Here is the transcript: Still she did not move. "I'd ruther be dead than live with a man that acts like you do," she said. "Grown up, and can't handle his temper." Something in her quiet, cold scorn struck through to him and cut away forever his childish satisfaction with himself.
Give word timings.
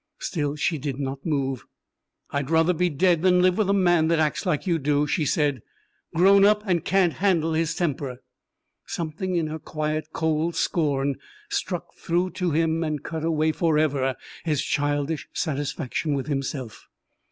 Still 0.17 0.55
she 0.55 0.79
did 0.79 0.99
not 0.99 1.23
move. 1.27 1.63
"I'd 2.31 2.49
ruther 2.49 2.73
be 2.73 2.89
dead 2.89 3.21
than 3.21 3.39
live 3.43 3.55
with 3.59 3.69
a 3.69 3.71
man 3.71 4.07
that 4.07 4.17
acts 4.17 4.47
like 4.47 4.65
you 4.65 4.79
do," 4.79 5.05
she 5.05 5.25
said. 5.25 5.61
"Grown 6.15 6.43
up, 6.43 6.63
and 6.65 6.83
can't 6.83 7.13
handle 7.13 7.53
his 7.53 7.75
temper." 7.75 8.23
Something 8.87 9.35
in 9.35 9.45
her 9.45 9.59
quiet, 9.59 10.07
cold 10.11 10.55
scorn 10.55 11.17
struck 11.51 11.93
through 11.93 12.31
to 12.31 12.49
him 12.49 12.83
and 12.83 13.03
cut 13.03 13.23
away 13.23 13.51
forever 13.51 14.15
his 14.43 14.63
childish 14.63 15.27
satisfaction 15.33 16.15
with 16.15 16.25
himself. 16.25 16.87